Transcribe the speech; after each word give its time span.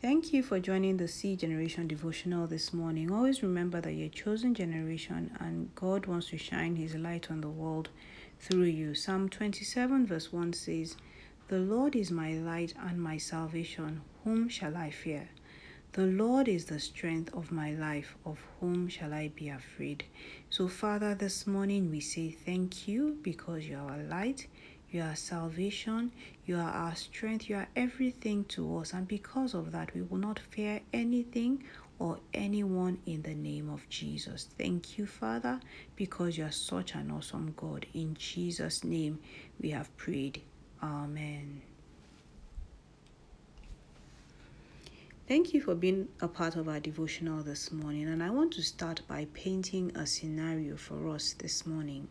Thank 0.00 0.32
you 0.32 0.42
for 0.42 0.58
joining 0.58 0.96
the 0.96 1.06
C 1.06 1.36
Generation 1.36 1.86
devotional 1.86 2.46
this 2.46 2.72
morning. 2.72 3.12
Always 3.12 3.42
remember 3.42 3.82
that 3.82 3.92
you're 3.92 4.06
a 4.06 4.08
chosen 4.08 4.54
generation 4.54 5.36
and 5.38 5.74
God 5.74 6.06
wants 6.06 6.30
to 6.30 6.38
shine 6.38 6.76
His 6.76 6.94
light 6.94 7.30
on 7.30 7.42
the 7.42 7.50
world 7.50 7.90
through 8.38 8.62
you. 8.62 8.94
Psalm 8.94 9.28
27, 9.28 10.06
verse 10.06 10.32
1 10.32 10.54
says, 10.54 10.96
The 11.48 11.58
Lord 11.58 11.94
is 11.94 12.10
my 12.10 12.32
light 12.32 12.72
and 12.80 12.98
my 12.98 13.18
salvation. 13.18 14.00
Whom 14.24 14.48
shall 14.48 14.74
I 14.74 14.88
fear? 14.90 15.28
The 15.92 16.06
Lord 16.06 16.48
is 16.48 16.64
the 16.64 16.80
strength 16.80 17.34
of 17.34 17.52
my 17.52 17.72
life. 17.72 18.16
Of 18.24 18.38
whom 18.58 18.88
shall 18.88 19.12
I 19.12 19.28
be 19.28 19.50
afraid? 19.50 20.04
So, 20.48 20.66
Father, 20.66 21.14
this 21.14 21.46
morning 21.46 21.90
we 21.90 22.00
say 22.00 22.30
thank 22.30 22.88
you 22.88 23.18
because 23.20 23.66
you 23.66 23.76
are 23.76 23.90
our 23.90 24.02
light. 24.04 24.46
You 24.90 25.02
are 25.02 25.14
salvation. 25.14 26.10
You 26.46 26.56
are 26.56 26.70
our 26.70 26.96
strength. 26.96 27.48
You 27.48 27.56
are 27.56 27.68
everything 27.76 28.44
to 28.46 28.78
us. 28.78 28.92
And 28.92 29.06
because 29.06 29.54
of 29.54 29.70
that, 29.72 29.94
we 29.94 30.02
will 30.02 30.18
not 30.18 30.38
fear 30.38 30.80
anything 30.92 31.62
or 32.00 32.18
anyone 32.34 32.98
in 33.06 33.22
the 33.22 33.34
name 33.34 33.68
of 33.70 33.88
Jesus. 33.88 34.48
Thank 34.58 34.98
you, 34.98 35.06
Father, 35.06 35.60
because 35.94 36.36
you 36.36 36.44
are 36.44 36.50
such 36.50 36.94
an 36.94 37.10
awesome 37.10 37.54
God. 37.56 37.86
In 37.94 38.14
Jesus' 38.14 38.82
name, 38.82 39.20
we 39.60 39.70
have 39.70 39.94
prayed. 39.96 40.42
Amen. 40.82 41.62
Thank 45.28 45.54
you 45.54 45.60
for 45.60 45.76
being 45.76 46.08
a 46.20 46.26
part 46.26 46.56
of 46.56 46.68
our 46.68 46.80
devotional 46.80 47.44
this 47.44 47.70
morning. 47.70 48.08
And 48.08 48.20
I 48.20 48.30
want 48.30 48.52
to 48.54 48.62
start 48.62 49.02
by 49.06 49.28
painting 49.34 49.92
a 49.94 50.04
scenario 50.04 50.76
for 50.76 51.08
us 51.10 51.34
this 51.34 51.64
morning. 51.64 52.08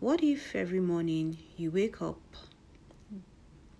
What 0.00 0.22
if 0.22 0.56
every 0.56 0.80
morning 0.80 1.36
you 1.58 1.70
wake 1.70 2.00
up 2.00 2.22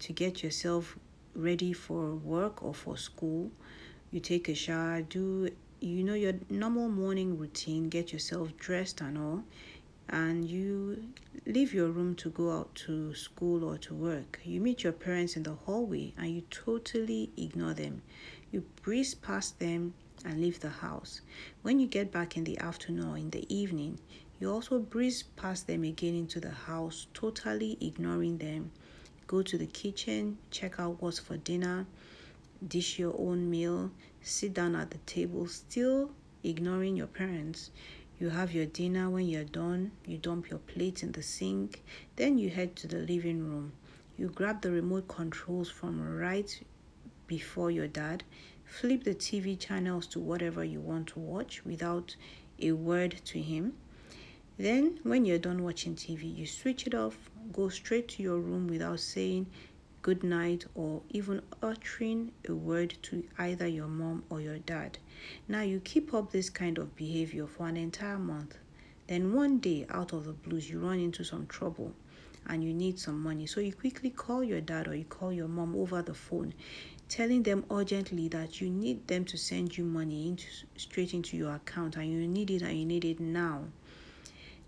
to 0.00 0.12
get 0.12 0.42
yourself 0.42 0.98
ready 1.34 1.72
for 1.72 2.14
work 2.14 2.62
or 2.62 2.74
for 2.74 2.98
school? 2.98 3.50
You 4.10 4.20
take 4.20 4.46
a 4.50 4.54
shower, 4.54 5.00
do 5.00 5.48
you 5.80 6.04
know 6.04 6.12
your 6.12 6.34
normal 6.50 6.90
morning 6.90 7.38
routine, 7.38 7.88
get 7.88 8.12
yourself 8.12 8.54
dressed 8.58 9.00
and 9.00 9.16
all, 9.16 9.44
and 10.10 10.46
you 10.46 11.02
leave 11.46 11.72
your 11.72 11.88
room 11.88 12.14
to 12.16 12.28
go 12.28 12.50
out 12.50 12.74
to 12.86 13.14
school 13.14 13.64
or 13.64 13.78
to 13.78 13.94
work. 13.94 14.40
You 14.44 14.60
meet 14.60 14.84
your 14.84 14.92
parents 14.92 15.36
in 15.36 15.44
the 15.44 15.54
hallway 15.54 16.12
and 16.18 16.34
you 16.34 16.42
totally 16.50 17.30
ignore 17.38 17.72
them. 17.72 18.02
You 18.52 18.62
breeze 18.82 19.14
past 19.14 19.58
them 19.58 19.94
and 20.26 20.38
leave 20.38 20.60
the 20.60 20.68
house. 20.68 21.22
When 21.62 21.80
you 21.80 21.86
get 21.86 22.12
back 22.12 22.36
in 22.36 22.44
the 22.44 22.58
afternoon 22.58 23.08
or 23.08 23.16
in 23.16 23.30
the 23.30 23.46
evening, 23.48 23.98
you 24.40 24.50
also 24.50 24.78
breeze 24.78 25.22
past 25.22 25.66
them 25.66 25.84
again 25.84 26.14
into 26.14 26.40
the 26.40 26.50
house, 26.50 27.06
totally 27.12 27.76
ignoring 27.78 28.38
them. 28.38 28.70
Go 29.26 29.42
to 29.42 29.58
the 29.58 29.66
kitchen, 29.66 30.38
check 30.50 30.80
out 30.80 31.02
what's 31.02 31.18
for 31.18 31.36
dinner, 31.36 31.86
dish 32.66 32.98
your 32.98 33.14
own 33.18 33.50
meal, 33.50 33.90
sit 34.22 34.54
down 34.54 34.74
at 34.74 34.90
the 34.90 34.98
table, 34.98 35.46
still 35.46 36.10
ignoring 36.42 36.96
your 36.96 37.06
parents. 37.06 37.70
You 38.18 38.30
have 38.30 38.54
your 38.54 38.64
dinner 38.64 39.10
when 39.10 39.28
you're 39.28 39.44
done, 39.44 39.92
you 40.06 40.16
dump 40.16 40.48
your 40.48 40.58
plate 40.60 41.02
in 41.02 41.12
the 41.12 41.22
sink, 41.22 41.82
then 42.16 42.38
you 42.38 42.48
head 42.48 42.76
to 42.76 42.88
the 42.88 42.98
living 42.98 43.46
room. 43.46 43.72
You 44.16 44.28
grab 44.28 44.62
the 44.62 44.70
remote 44.70 45.06
controls 45.06 45.68
from 45.70 46.00
right 46.00 46.62
before 47.26 47.70
your 47.70 47.88
dad, 47.88 48.24
flip 48.64 49.04
the 49.04 49.14
TV 49.14 49.58
channels 49.58 50.06
to 50.08 50.18
whatever 50.18 50.64
you 50.64 50.80
want 50.80 51.08
to 51.08 51.18
watch 51.18 51.62
without 51.66 52.16
a 52.58 52.72
word 52.72 53.20
to 53.26 53.38
him. 53.38 53.74
Then, 54.62 55.00
when 55.04 55.24
you're 55.24 55.38
done 55.38 55.64
watching 55.64 55.96
TV, 55.96 56.36
you 56.36 56.44
switch 56.44 56.86
it 56.86 56.94
off, 56.94 57.30
go 57.50 57.70
straight 57.70 58.08
to 58.08 58.22
your 58.22 58.38
room 58.38 58.66
without 58.66 59.00
saying 59.00 59.46
good 60.02 60.22
night 60.22 60.66
or 60.74 61.00
even 61.08 61.40
uttering 61.62 62.32
a 62.46 62.52
word 62.52 62.94
to 63.04 63.24
either 63.38 63.66
your 63.66 63.88
mom 63.88 64.22
or 64.28 64.42
your 64.42 64.58
dad. 64.58 64.98
Now, 65.48 65.62
you 65.62 65.80
keep 65.80 66.12
up 66.12 66.30
this 66.30 66.50
kind 66.50 66.76
of 66.76 66.94
behavior 66.94 67.46
for 67.46 67.68
an 67.68 67.78
entire 67.78 68.18
month. 68.18 68.58
Then, 69.06 69.32
one 69.32 69.60
day, 69.60 69.86
out 69.88 70.12
of 70.12 70.26
the 70.26 70.34
blues, 70.34 70.68
you 70.68 70.80
run 70.80 71.00
into 71.00 71.24
some 71.24 71.46
trouble 71.46 71.94
and 72.46 72.62
you 72.62 72.74
need 72.74 72.98
some 72.98 73.22
money. 73.22 73.46
So, 73.46 73.60
you 73.60 73.72
quickly 73.72 74.10
call 74.10 74.44
your 74.44 74.60
dad 74.60 74.88
or 74.88 74.94
you 74.94 75.06
call 75.06 75.32
your 75.32 75.48
mom 75.48 75.74
over 75.74 76.02
the 76.02 76.12
phone 76.12 76.52
telling 77.08 77.42
them 77.42 77.64
urgently 77.70 78.28
that 78.28 78.60
you 78.60 78.70
need 78.70 79.08
them 79.08 79.24
to 79.24 79.36
send 79.36 79.76
you 79.76 79.84
money 79.84 80.28
into 80.28 80.44
straight 80.76 81.12
into 81.12 81.36
your 81.36 81.54
account 81.54 81.96
and 81.96 82.12
you 82.12 82.28
need 82.28 82.50
it 82.50 82.62
and 82.62 82.78
you 82.78 82.84
need 82.84 83.04
it 83.04 83.18
now. 83.18 83.64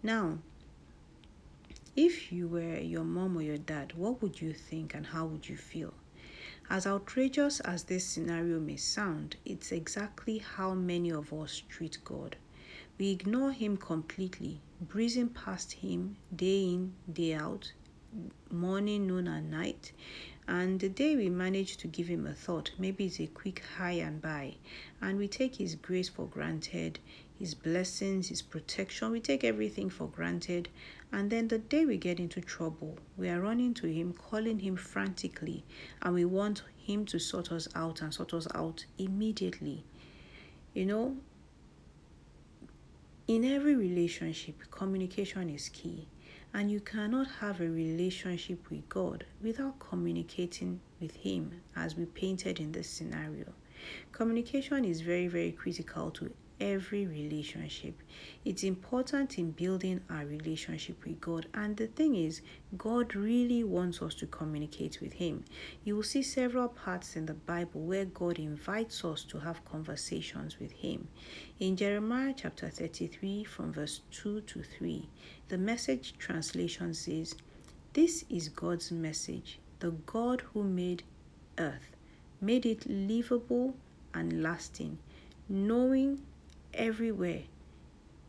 Now, 0.02 0.38
if 1.94 2.32
you 2.32 2.48
were 2.48 2.78
your 2.78 3.04
mom 3.04 3.36
or 3.36 3.42
your 3.42 3.58
dad, 3.58 3.92
what 3.96 4.20
would 4.20 4.40
you 4.40 4.52
think 4.52 4.94
and 4.94 5.06
how 5.06 5.26
would 5.26 5.48
you 5.48 5.56
feel? 5.56 5.94
As 6.68 6.86
outrageous 6.86 7.60
as 7.60 7.84
this 7.84 8.04
scenario 8.04 8.58
may 8.58 8.76
sound, 8.76 9.36
it's 9.44 9.70
exactly 9.70 10.38
how 10.38 10.74
many 10.74 11.12
of 11.12 11.32
us 11.32 11.62
treat 11.68 11.98
God. 12.04 12.36
We 12.98 13.10
ignore 13.10 13.52
Him 13.52 13.76
completely, 13.76 14.60
breezing 14.80 15.28
past 15.28 15.72
Him 15.72 16.16
day 16.34 16.64
in, 16.64 16.94
day 17.12 17.34
out, 17.34 17.72
morning, 18.50 19.06
noon, 19.06 19.28
and 19.28 19.50
night. 19.50 19.92
And 20.48 20.80
the 20.80 20.88
day 20.88 21.14
we 21.14 21.28
manage 21.28 21.76
to 21.76 21.86
give 21.86 22.08
Him 22.08 22.26
a 22.26 22.32
thought, 22.32 22.72
maybe 22.78 23.06
it's 23.06 23.20
a 23.20 23.26
quick 23.28 23.62
hi 23.76 23.92
and 23.92 24.20
bye, 24.20 24.56
and 25.00 25.18
we 25.18 25.28
take 25.28 25.56
His 25.56 25.76
grace 25.76 26.08
for 26.08 26.26
granted, 26.26 26.98
his 27.42 27.54
blessings, 27.54 28.28
His 28.28 28.40
protection. 28.40 29.10
We 29.10 29.18
take 29.18 29.42
everything 29.42 29.90
for 29.90 30.06
granted. 30.06 30.68
And 31.10 31.28
then 31.28 31.48
the 31.48 31.58
day 31.58 31.84
we 31.84 31.96
get 31.96 32.20
into 32.20 32.40
trouble, 32.40 32.96
we 33.16 33.28
are 33.28 33.40
running 33.40 33.74
to 33.74 33.88
Him, 33.88 34.12
calling 34.12 34.60
Him 34.60 34.76
frantically, 34.76 35.64
and 36.02 36.14
we 36.14 36.24
want 36.24 36.62
Him 36.76 37.04
to 37.06 37.18
sort 37.18 37.50
us 37.50 37.66
out 37.74 38.00
and 38.00 38.14
sort 38.14 38.32
us 38.32 38.46
out 38.54 38.84
immediately. 38.96 39.82
You 40.72 40.86
know, 40.86 41.16
in 43.26 43.44
every 43.44 43.74
relationship, 43.74 44.62
communication 44.70 45.50
is 45.50 45.68
key. 45.68 46.06
And 46.54 46.70
you 46.70 46.78
cannot 46.78 47.26
have 47.40 47.60
a 47.60 47.68
relationship 47.68 48.70
with 48.70 48.88
God 48.88 49.24
without 49.42 49.80
communicating 49.80 50.78
with 51.00 51.16
Him, 51.16 51.60
as 51.74 51.96
we 51.96 52.04
painted 52.04 52.60
in 52.60 52.70
this 52.70 52.88
scenario. 52.88 53.52
Communication 54.12 54.84
is 54.84 55.00
very, 55.00 55.26
very 55.26 55.50
critical 55.50 56.12
to 56.12 56.30
every 56.62 57.06
relationship. 57.06 57.94
It's 58.44 58.62
important 58.62 59.36
in 59.36 59.50
building 59.50 60.00
our 60.08 60.24
relationship 60.24 61.04
with 61.04 61.20
God. 61.20 61.46
And 61.52 61.76
the 61.76 61.88
thing 61.88 62.14
is, 62.14 62.40
God 62.78 63.16
really 63.16 63.64
wants 63.64 64.00
us 64.00 64.14
to 64.16 64.26
communicate 64.26 65.00
with 65.00 65.14
Him. 65.14 65.44
You 65.82 65.96
will 65.96 66.04
see 66.04 66.22
several 66.22 66.68
parts 66.68 67.16
in 67.16 67.26
the 67.26 67.34
Bible 67.34 67.80
where 67.80 68.04
God 68.04 68.38
invites 68.38 69.04
us 69.04 69.24
to 69.24 69.40
have 69.40 69.64
conversations 69.64 70.60
with 70.60 70.70
Him. 70.70 71.08
In 71.58 71.76
Jeremiah 71.76 72.34
chapter 72.36 72.68
33, 72.68 73.42
from 73.42 73.72
verse 73.72 74.00
2 74.12 74.42
to 74.42 74.62
3, 74.62 75.08
the 75.48 75.58
message 75.58 76.14
translation 76.18 76.94
says, 76.94 77.34
This 77.92 78.24
is 78.30 78.48
God's 78.48 78.92
message, 78.92 79.58
the 79.80 79.90
God 80.06 80.42
who 80.52 80.62
made 80.62 81.02
earth, 81.58 81.96
made 82.40 82.64
it 82.64 82.88
livable 82.88 83.74
and 84.14 84.44
lasting, 84.44 84.98
knowing 85.48 86.22
everywhere 86.74 87.42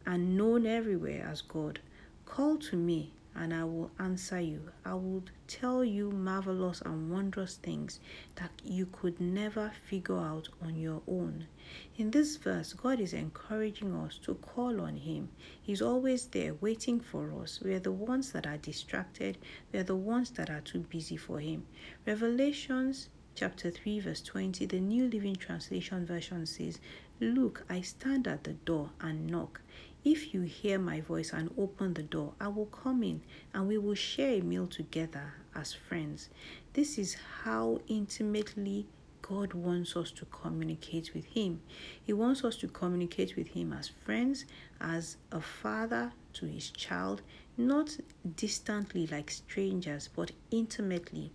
and 0.06 0.38
known 0.38 0.66
everywhere 0.66 1.28
as 1.30 1.42
God. 1.42 1.80
Call 2.26 2.58
to 2.58 2.76
me 2.76 3.14
and 3.36 3.54
I 3.54 3.64
will 3.64 3.90
answer 3.98 4.40
you. 4.40 4.70
I 4.86 4.94
will 4.94 5.24
tell 5.48 5.84
you 5.84 6.12
marvelous 6.12 6.82
and 6.82 7.10
wondrous 7.10 7.56
things 7.56 8.00
that 8.36 8.52
you 8.64 8.86
could 8.86 9.20
never 9.20 9.72
figure 9.90 10.20
out 10.20 10.50
on 10.62 10.76
your 10.76 11.02
own. 11.08 11.48
In 11.98 12.12
this 12.12 12.36
verse, 12.36 12.74
God 12.74 13.00
is 13.00 13.14
encouraging 13.14 13.96
us 13.96 14.20
to 14.24 14.36
call 14.36 14.82
on 14.82 14.98
Him. 14.98 15.30
He's 15.62 15.82
always 15.82 16.28
there 16.28 16.54
waiting 16.56 17.00
for 17.00 17.34
us. 17.42 17.60
We 17.62 17.74
are 17.74 17.80
the 17.80 17.92
ones 17.92 18.32
that 18.34 18.46
are 18.46 18.58
distracted, 18.58 19.38
we 19.72 19.80
are 19.80 19.84
the 19.84 19.96
ones 19.96 20.30
that 20.32 20.50
are 20.50 20.62
too 20.62 20.82
busy 20.82 21.18
for 21.18 21.40
Him. 21.40 21.66
Revelations 22.06 23.10
chapter 23.36 23.72
3, 23.72 24.00
verse 24.00 24.22
20, 24.22 24.66
the 24.66 24.80
New 24.80 25.10
Living 25.10 25.36
Translation 25.36 26.06
version 26.06 26.46
says, 26.46 26.80
Look, 27.20 27.64
I 27.70 27.82
stand 27.82 28.28
at 28.28 28.44
the 28.44 28.54
door 28.54 28.92
and 29.02 29.28
knock. 29.28 29.62
If 30.04 30.34
you 30.34 30.42
hear 30.42 30.78
my 30.78 31.02
voice 31.02 31.32
and 31.32 31.54
open 31.58 31.94
the 31.94 32.04
door, 32.04 32.34
I 32.40 32.50
will 32.50 32.66
come 32.66 33.04
in 33.04 33.22
and 33.54 33.68
we 33.68 33.78
will 33.78 33.96
share 33.96 34.34
a 34.36 34.42
meal 34.42 34.68
together 34.68 35.34
as 35.56 35.74
friends. 35.74 36.30
This 36.74 36.98
is 36.98 37.16
how 37.44 37.80
intimately 37.88 38.86
God 39.22 39.54
wants 39.54 39.96
us 39.96 40.12
to 40.12 40.26
communicate 40.26 41.14
with 41.14 41.26
Him. 41.26 41.62
He 42.04 42.12
wants 42.12 42.44
us 42.44 42.58
to 42.58 42.68
communicate 42.68 43.38
with 43.38 43.48
Him 43.48 43.72
as 43.72 43.88
friends, 43.88 44.46
as 44.82 45.16
a 45.32 45.40
father 45.40 46.12
to 46.34 46.46
his 46.46 46.70
child, 46.72 47.22
not 47.58 47.98
distantly 48.36 49.08
like 49.08 49.32
strangers, 49.32 50.10
but 50.14 50.32
intimately. 50.52 51.32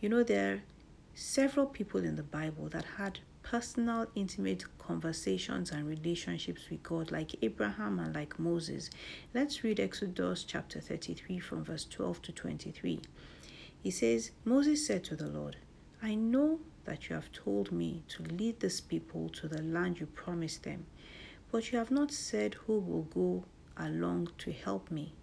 You 0.00 0.08
know, 0.08 0.22
there 0.22 0.62
several 1.18 1.66
people 1.66 2.04
in 2.04 2.14
the 2.14 2.22
Bible 2.22 2.68
that 2.68 2.84
had 2.96 3.18
personal, 3.42 4.06
intimate 4.14 4.64
conversations 4.78 5.72
and 5.72 5.84
relationships 5.84 6.70
with 6.70 6.80
God, 6.84 7.10
like 7.10 7.34
Abraham 7.42 7.98
and 7.98 8.14
like 8.14 8.38
Moses. 8.38 8.88
Let's 9.34 9.64
read 9.64 9.80
Exodus 9.80 10.44
chapter 10.44 10.80
33 10.80 11.40
from 11.40 11.64
verse 11.64 11.84
12 11.86 12.22
to 12.22 12.32
23. 12.32 13.00
He 13.82 13.90
says, 13.90 14.30
Moses 14.44 14.86
said 14.86 15.02
to 15.04 15.16
the 15.16 15.26
Lord, 15.26 15.56
I 16.00 16.14
know 16.14 16.60
that 16.84 17.08
you 17.08 17.16
have 17.16 17.32
told 17.32 17.72
me 17.72 18.04
to 18.10 18.22
lead 18.22 18.60
this 18.60 18.80
people 18.80 19.28
to 19.30 19.48
the 19.48 19.62
land 19.62 19.98
you 19.98 20.06
promised 20.06 20.62
them, 20.62 20.86
but 21.50 21.72
you 21.72 21.78
have 21.78 21.90
not 21.90 22.12
said 22.12 22.54
who 22.54 22.78
will 22.78 23.02
go 23.02 23.44
along 23.76 24.28
to 24.38 24.52
help 24.52 24.88
me. 24.88 25.14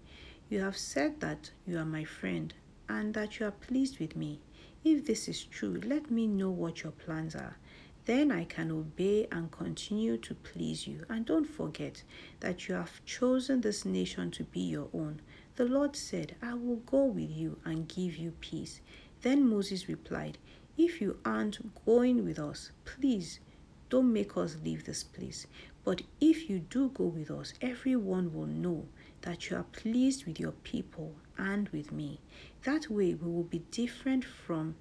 You 0.50 0.60
have 0.60 0.78
said 0.78 1.22
that 1.22 1.52
you 1.66 1.78
are 1.78 1.86
my 1.86 2.04
friend 2.04 2.54
and 2.88 3.14
that 3.14 3.40
you 3.40 3.46
are 3.46 3.52
pleased 3.52 4.00
with 4.00 4.16
me. 4.16 4.40
If 4.84 5.06
this 5.06 5.28
is 5.28 5.44
true, 5.44 5.82
let 5.84 6.12
me 6.12 6.28
know 6.28 6.52
what 6.52 6.84
your 6.84 6.92
plans 6.92 7.36
are. 7.36 7.58
Then 8.06 8.32
I 8.32 8.44
can 8.46 8.72
obey 8.72 9.28
and 9.32 9.50
continue 9.50 10.18
to 10.18 10.36
please 10.36 10.86
you. 10.86 11.06
And 11.10 11.26
don't 11.26 11.46
forget 11.46 12.04
that 12.42 12.68
you 12.68 12.76
have 12.76 13.04
chosen 13.04 13.62
this 13.62 13.84
nation 13.84 14.30
to 14.32 14.44
be 14.44 14.60
your 14.60 14.90
own. 14.94 15.22
The 15.56 15.66
Lord 15.66 15.96
said, 15.96 16.36
I 16.42 16.54
will 16.54 16.78
go 16.86 17.04
with 17.06 17.32
you 17.32 17.58
and 17.66 17.88
give 17.88 18.16
you 18.16 18.34
peace. 18.42 18.82
Then 19.22 19.50
Moses 19.50 19.88
replied, 19.90 20.38
If 20.78 21.02
you 21.02 21.18
aren't 21.26 21.84
going 21.86 22.24
with 22.24 22.38
us, 22.38 22.72
please 22.84 23.40
don't 23.90 24.14
make 24.14 24.38
us 24.38 24.58
leave 24.64 24.84
this 24.84 25.04
place. 25.04 25.48
But 25.84 26.04
if 26.22 26.48
you 26.48 26.60
do 26.60 26.90
go 26.90 27.06
with 27.06 27.32
us, 27.32 27.54
everyone 27.62 28.34
will 28.34 28.46
know 28.46 28.86
that 29.22 29.50
you 29.50 29.58
are 29.58 29.66
pleased 29.72 30.26
with 30.26 30.40
your 30.40 30.52
people 30.52 31.16
and 31.38 31.70
with 31.70 31.92
me. 31.92 32.20
That 32.64 32.90
way 32.90 33.14
we 33.14 33.32
will 33.32 33.44
be 33.44 33.60
different 33.72 34.26
from 34.26 34.76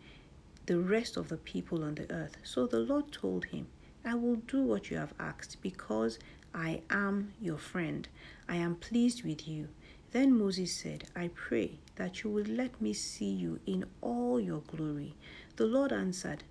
the 0.66 0.80
rest 0.80 1.16
of 1.16 1.28
the 1.28 1.36
people 1.36 1.84
on 1.84 1.94
the 1.94 2.10
earth. 2.10 2.36
So 2.42 2.66
the 2.66 2.80
Lord 2.80 3.12
told 3.12 3.46
him, 3.46 3.66
I 4.04 4.14
will 4.14 4.36
do 4.36 4.62
what 4.62 4.90
you 4.90 4.96
have 4.96 5.14
asked 5.18 5.60
because 5.62 6.18
I 6.54 6.82
am 6.90 7.32
your 7.40 7.58
friend. 7.58 8.06
I 8.48 8.56
am 8.56 8.76
pleased 8.76 9.24
with 9.24 9.48
you. 9.48 9.68
Then 10.12 10.38
Moses 10.38 10.72
said, 10.72 11.04
I 11.16 11.28
pray 11.34 11.78
that 11.96 12.22
you 12.22 12.30
will 12.30 12.46
let 12.46 12.80
me 12.80 12.92
see 12.92 13.30
you 13.30 13.58
in 13.66 13.84
all 14.00 14.38
your 14.38 14.60
glory. 14.60 15.14
The 15.56 15.66
Lord 15.66 15.92
answered, 15.92 16.44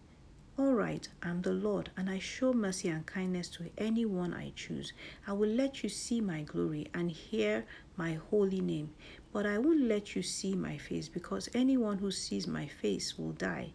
All 0.58 0.74
right, 0.74 1.08
I'm 1.22 1.42
the 1.42 1.54
Lord, 1.54 1.90
and 1.96 2.10
I 2.10 2.20
show 2.20 2.54
mercy 2.54 2.90
and 2.90 3.06
kindness 3.06 3.48
to 3.50 3.70
anyone 3.78 4.34
I 4.34 4.52
choose. 4.56 4.92
I 5.26 5.34
will 5.34 5.50
let 5.50 5.82
you 5.84 5.90
see 5.90 6.20
my 6.20 6.42
glory 6.42 6.88
and 6.94 7.10
hear 7.12 7.66
my 7.96 8.16
holy 8.30 8.60
name, 8.62 8.92
but 9.34 9.48
I 9.48 9.58
won't 9.58 9.82
let 9.82 10.16
you 10.16 10.22
see 10.22 10.54
my 10.54 10.78
face 10.78 11.10
because 11.10 11.50
anyone 11.56 11.98
who 11.98 12.12
sees 12.12 12.48
my 12.48 12.68
face 12.68 13.18
will 13.18 13.32
die. 13.32 13.74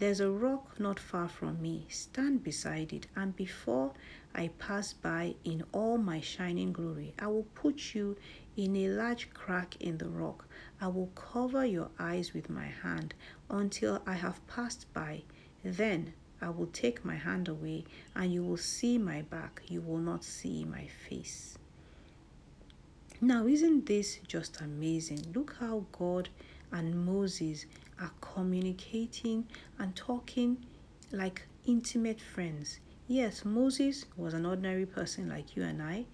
There's 0.00 0.20
a 0.20 0.30
rock 0.30 0.78
not 0.80 0.98
far 0.98 1.28
from 1.28 1.62
me. 1.62 1.86
Stand 1.88 2.42
beside 2.42 2.92
it, 2.92 3.06
and 3.16 3.34
before 3.34 3.92
I 4.34 4.48
pass 4.58 4.92
by 4.92 5.36
in 5.44 5.64
all 5.72 5.98
my 5.98 6.20
shining 6.20 6.72
glory, 6.72 7.14
I 7.18 7.28
will 7.28 7.46
put 7.54 7.94
you 7.94 8.16
in 8.56 8.74
a 8.76 8.88
large 8.88 9.30
crack 9.34 9.76
in 9.80 9.98
the 9.98 10.08
rock. 10.08 10.46
I 10.80 10.88
will 10.88 11.10
cover 11.14 11.64
your 11.64 11.90
eyes 11.98 12.32
with 12.32 12.50
my 12.50 12.66
hand 12.66 13.14
until 13.50 14.02
I 14.06 14.14
have 14.14 14.46
passed 14.46 14.92
by. 14.92 15.22
Then 15.64 16.12
I 16.40 16.50
will 16.50 16.68
take 16.68 17.04
my 17.04 17.16
hand 17.16 17.48
away, 17.48 17.84
and 18.14 18.32
you 18.32 18.44
will 18.44 18.56
see 18.56 18.98
my 18.98 19.22
back. 19.22 19.62
You 19.68 19.80
will 19.80 19.98
not 19.98 20.22
see 20.22 20.64
my 20.64 20.86
face. 20.86 21.57
Now, 23.20 23.48
isn't 23.48 23.86
this 23.86 24.20
just 24.28 24.60
amazing? 24.60 25.32
Look 25.34 25.56
how 25.58 25.86
God 25.90 26.28
and 26.70 27.04
Moses 27.04 27.66
are 28.00 28.12
communicating 28.20 29.48
and 29.76 29.96
talking 29.96 30.58
like 31.10 31.48
intimate 31.66 32.20
friends. 32.20 32.78
Yes, 33.08 33.44
Moses 33.44 34.04
was 34.16 34.34
an 34.34 34.46
ordinary 34.46 34.86
person 34.86 35.28
like 35.28 35.56
you 35.56 35.64
and 35.64 35.82
I, 35.82 36.04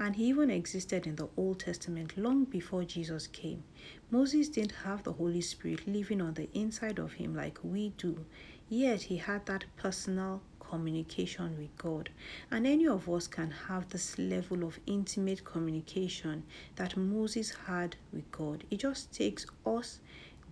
and 0.00 0.16
he 0.16 0.24
even 0.24 0.50
existed 0.50 1.06
in 1.06 1.14
the 1.14 1.28
Old 1.36 1.60
Testament 1.60 2.18
long 2.18 2.44
before 2.44 2.82
Jesus 2.82 3.28
came. 3.28 3.62
Moses 4.10 4.48
didn't 4.48 4.82
have 4.82 5.04
the 5.04 5.12
Holy 5.12 5.42
Spirit 5.42 5.86
living 5.86 6.20
on 6.20 6.34
the 6.34 6.48
inside 6.54 6.98
of 6.98 7.12
him 7.12 7.36
like 7.36 7.58
we 7.62 7.90
do, 7.90 8.24
yet 8.68 9.02
he 9.02 9.18
had 9.18 9.46
that 9.46 9.64
personal 9.76 10.42
communication 10.68 11.56
with 11.58 11.76
God. 11.76 12.10
And 12.50 12.66
any 12.66 12.86
of 12.86 13.08
us 13.08 13.26
can 13.26 13.50
have 13.50 13.88
this 13.88 14.18
level 14.18 14.64
of 14.64 14.78
intimate 14.86 15.44
communication 15.44 16.44
that 16.76 16.96
Moses 16.96 17.54
had 17.66 17.96
with 18.12 18.30
God. 18.30 18.64
It 18.70 18.80
just 18.80 19.12
takes 19.12 19.46
us 19.64 20.00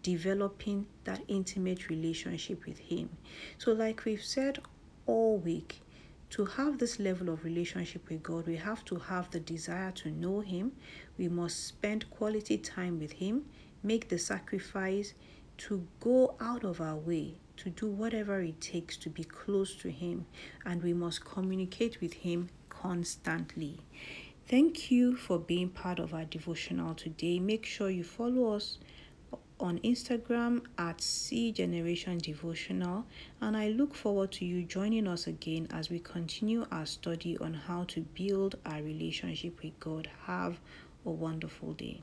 developing 0.03 0.87
that 1.05 1.23
intimate 1.29 1.89
relationship 1.89 2.65
with 2.67 2.79
Him. 2.79 3.11
So, 3.59 3.73
like 3.73 4.05
we've 4.05 4.23
said 4.23 4.59
all 5.07 5.39
week, 5.39 5.83
to 6.31 6.45
have 6.45 6.79
this 6.79 6.99
level 6.99 7.29
of 7.29 7.45
relationship 7.45 8.09
with 8.09 8.23
God, 8.23 8.47
we 8.47 8.57
have 8.57 8.85
to 8.87 8.97
have 8.97 9.31
the 9.31 9.41
desire 9.41 9.93
to 9.93 10.11
know 10.11 10.41
Him. 10.41 10.73
We 11.19 11.29
must 11.29 11.67
spend 11.67 12.11
quality 12.11 12.59
time 12.59 12.99
with 12.99 13.13
Him, 13.13 13.47
make 13.83 14.09
the 14.09 14.19
sacrifice 14.19 15.15
to 15.59 15.87
go 16.01 16.35
out 16.41 16.65
of 16.65 16.81
our 16.81 16.97
way 16.97 17.37
to 17.57 17.71
do 17.71 17.87
whatever 17.87 18.41
it 18.41 18.61
takes 18.61 18.97
to 18.99 19.11
be 19.11 19.25
close 19.25 19.75
to 19.77 19.91
Him, 19.91 20.27
and 20.65 20.83
we 20.83 20.93
must 20.93 21.25
communicate 21.25 22.01
with 22.01 22.13
Him 22.13 22.49
constantly. 22.69 23.81
Thank 24.49 24.91
you 24.91 25.17
for 25.17 25.39
being 25.39 25.71
part 25.71 25.99
of 25.99 26.15
our 26.15 26.25
devotional 26.25 26.95
today. 26.95 27.41
Make 27.41 27.67
sure 27.67 27.91
you 27.91 28.05
follow 28.05 28.55
us 28.55 28.79
on 29.59 29.79
Instagram 29.79 30.63
at 30.79 31.01
C 31.01 31.51
Generation 31.51 32.19
Devotional, 32.19 33.07
and 33.41 33.57
I 33.57 33.69
look 33.69 33.95
forward 33.95 34.33
to 34.33 34.45
you 34.45 34.63
joining 34.63 35.09
us 35.09 35.27
again 35.27 35.67
as 35.73 35.91
we 35.91 35.99
continue 35.99 36.67
our 36.71 36.87
study 36.87 37.39
on 37.39 37.55
how 37.55 37.85
to 37.85 38.03
build 38.03 38.57
our 38.67 38.83
relationship 38.83 39.63
with 39.63 39.79
God. 39.81 40.09
Have 40.27 40.61
a 41.05 41.11
wonderful 41.11 41.73
day. 41.73 42.03